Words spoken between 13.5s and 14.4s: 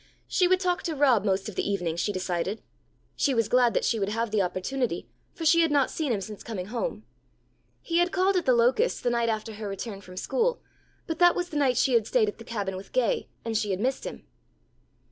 she had missed him.